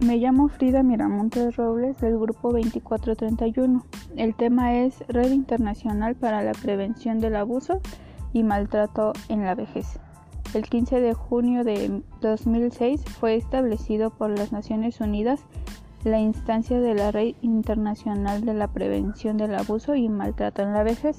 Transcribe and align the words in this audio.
Me 0.00 0.18
llamo 0.18 0.48
Frida 0.48 0.82
Miramontes 0.82 1.56
Robles 1.56 1.98
del 1.98 2.18
grupo 2.18 2.52
2431. 2.52 3.86
El 4.16 4.34
tema 4.34 4.74
es 4.74 5.04
Red 5.08 5.30
Internacional 5.30 6.16
para 6.16 6.42
la 6.42 6.52
Prevención 6.52 7.20
del 7.20 7.36
Abuso 7.36 7.80
y 8.32 8.42
Maltrato 8.42 9.12
en 9.28 9.44
la 9.44 9.54
Vejez. 9.54 9.98
El 10.52 10.64
15 10.64 11.00
de 11.00 11.14
junio 11.14 11.64
de 11.64 12.02
2006 12.20 13.04
fue 13.04 13.36
establecido 13.36 14.10
por 14.10 14.36
las 14.36 14.52
Naciones 14.52 15.00
Unidas 15.00 15.40
la 16.02 16.18
instancia 16.18 16.80
de 16.80 16.94
la 16.94 17.10
Red 17.12 17.36
Internacional 17.40 18.44
de 18.44 18.52
la 18.52 18.68
Prevención 18.68 19.38
del 19.38 19.54
Abuso 19.54 19.94
y 19.94 20.08
Maltrato 20.08 20.62
en 20.62 20.72
la 20.72 20.82
Vejez. 20.82 21.18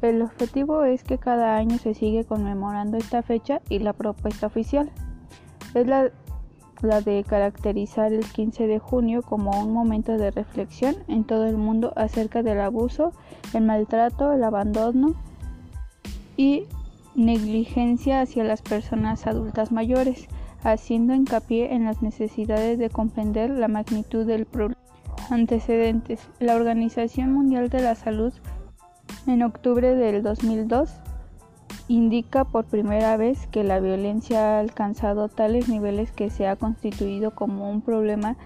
El 0.00 0.22
objetivo 0.22 0.84
es 0.84 1.02
que 1.04 1.18
cada 1.18 1.56
año 1.56 1.78
se 1.78 1.94
sigue 1.94 2.24
conmemorando 2.24 2.96
esta 2.96 3.22
fecha 3.22 3.60
y 3.68 3.80
la 3.80 3.92
propuesta 3.92 4.46
oficial 4.46 4.90
es 5.74 5.86
la 5.86 6.10
la 6.84 7.00
de 7.00 7.24
caracterizar 7.24 8.12
el 8.12 8.24
15 8.24 8.66
de 8.66 8.78
junio 8.78 9.22
como 9.22 9.50
un 9.60 9.72
momento 9.72 10.16
de 10.16 10.30
reflexión 10.30 10.96
en 11.08 11.24
todo 11.24 11.46
el 11.46 11.56
mundo 11.56 11.92
acerca 11.96 12.42
del 12.42 12.60
abuso, 12.60 13.12
el 13.52 13.64
maltrato, 13.64 14.32
el 14.32 14.44
abandono 14.44 15.14
y 16.36 16.66
negligencia 17.14 18.20
hacia 18.20 18.44
las 18.44 18.62
personas 18.62 19.26
adultas 19.26 19.72
mayores, 19.72 20.26
haciendo 20.62 21.14
hincapié 21.14 21.74
en 21.74 21.84
las 21.84 22.02
necesidades 22.02 22.78
de 22.78 22.90
comprender 22.90 23.50
la 23.50 23.68
magnitud 23.68 24.26
del 24.26 24.46
problema. 24.46 24.80
Antecedentes. 25.30 26.20
La 26.38 26.54
Organización 26.54 27.32
Mundial 27.32 27.70
de 27.70 27.80
la 27.80 27.94
Salud 27.94 28.32
en 29.26 29.42
octubre 29.42 29.94
del 29.94 30.22
2002 30.22 30.90
indica 31.88 32.44
por 32.44 32.64
primera 32.64 33.16
vez 33.16 33.46
que 33.48 33.64
la 33.64 33.80
violencia 33.80 34.56
ha 34.56 34.60
alcanzado 34.60 35.28
tales 35.28 35.68
niveles 35.68 36.12
que 36.12 36.30
se 36.30 36.46
ha 36.46 36.56
constituido 36.56 37.32
como 37.32 37.70
un 37.70 37.82
problema 37.82 38.36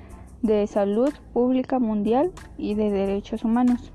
de 0.42 0.66
salud 0.66 1.12
pública 1.32 1.78
mundial 1.78 2.32
y 2.56 2.74
de 2.74 2.90
derechos 2.90 3.44
humanos, 3.44 3.92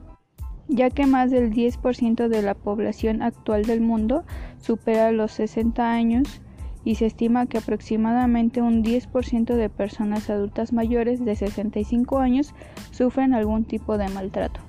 ya 0.68 0.90
que 0.90 1.06
más 1.06 1.32
del 1.32 1.52
10% 1.52 2.28
de 2.28 2.42
la 2.42 2.54
población 2.54 3.22
actual 3.22 3.64
del 3.64 3.82
mundo 3.82 4.24
supera 4.60 5.12
los 5.12 5.32
60 5.34 5.92
años 5.92 6.42
y 6.86 6.96
se 6.96 7.06
estima 7.06 7.46
que 7.46 7.60
aproximadamente 7.60 8.62
un 8.62 8.84
10% 8.84 9.56
de 9.56 9.70
personas 9.70 10.30
adultas 10.30 10.74
mayores 10.74 11.24
de 11.24 11.36
65 11.36 12.20
años 12.20 12.54
sufren 12.92 13.34
algún 13.34 13.64
tipo 13.64 13.98
de 13.98 14.10
maltrato. 14.10 14.60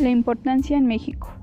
La 0.00 0.10
importancia 0.10 0.76
en 0.76 0.86
México. 0.86 1.37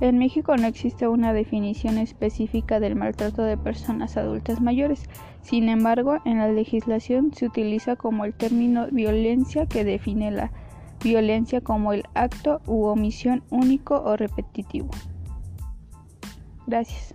En 0.00 0.18
México 0.18 0.56
no 0.56 0.66
existe 0.66 1.06
una 1.06 1.32
definición 1.32 1.98
específica 1.98 2.80
del 2.80 2.96
maltrato 2.96 3.42
de 3.42 3.56
personas 3.56 4.16
adultas 4.16 4.60
mayores. 4.60 5.08
Sin 5.42 5.68
embargo, 5.68 6.18
en 6.24 6.38
la 6.38 6.48
legislación 6.48 7.32
se 7.32 7.46
utiliza 7.46 7.96
como 7.96 8.24
el 8.24 8.34
término 8.34 8.88
violencia 8.90 9.66
que 9.66 9.84
define 9.84 10.30
la 10.30 10.50
violencia 11.02 11.60
como 11.60 11.92
el 11.92 12.04
acto 12.14 12.60
u 12.66 12.84
omisión 12.84 13.42
único 13.50 14.00
o 14.02 14.16
repetitivo. 14.16 14.90
Gracias. 16.66 17.14